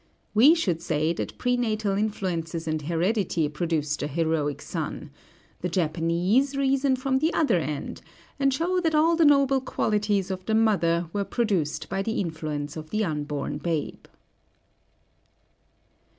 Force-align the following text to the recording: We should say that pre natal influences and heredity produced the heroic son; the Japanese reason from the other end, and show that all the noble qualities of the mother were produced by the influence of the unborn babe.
We 0.33 0.55
should 0.55 0.81
say 0.81 1.13
that 1.13 1.37
pre 1.37 1.55
natal 1.55 1.95
influences 1.95 2.67
and 2.67 2.81
heredity 2.81 3.47
produced 3.47 3.99
the 3.99 4.07
heroic 4.07 4.59
son; 4.59 5.11
the 5.59 5.69
Japanese 5.69 6.55
reason 6.57 6.95
from 6.95 7.19
the 7.19 7.31
other 7.35 7.59
end, 7.59 8.01
and 8.39 8.51
show 8.51 8.79
that 8.79 8.95
all 8.95 9.15
the 9.15 9.25
noble 9.25 9.61
qualities 9.61 10.31
of 10.31 10.43
the 10.47 10.55
mother 10.55 11.07
were 11.13 11.23
produced 11.23 11.87
by 11.87 12.01
the 12.01 12.19
influence 12.19 12.75
of 12.75 12.89
the 12.89 13.05
unborn 13.05 13.59
babe. 13.59 14.05